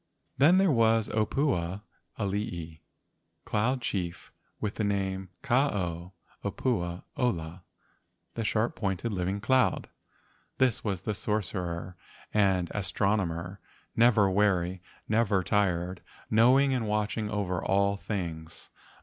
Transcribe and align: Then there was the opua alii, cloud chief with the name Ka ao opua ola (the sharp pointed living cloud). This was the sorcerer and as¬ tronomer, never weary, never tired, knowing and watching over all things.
Then 0.39 0.57
there 0.57 0.71
was 0.71 1.05
the 1.05 1.13
opua 1.13 1.83
alii, 2.17 2.81
cloud 3.45 3.81
chief 3.83 4.31
with 4.59 4.73
the 4.77 4.83
name 4.83 5.29
Ka 5.43 5.67
ao 5.71 6.13
opua 6.43 7.03
ola 7.15 7.63
(the 8.33 8.43
sharp 8.43 8.75
pointed 8.75 9.13
living 9.13 9.39
cloud). 9.39 9.89
This 10.57 10.83
was 10.83 11.01
the 11.01 11.13
sorcerer 11.13 11.95
and 12.33 12.71
as¬ 12.71 12.91
tronomer, 12.91 13.59
never 13.95 14.27
weary, 14.27 14.81
never 15.07 15.43
tired, 15.43 16.01
knowing 16.31 16.73
and 16.73 16.87
watching 16.87 17.29
over 17.29 17.63
all 17.63 17.95
things. 17.95 18.71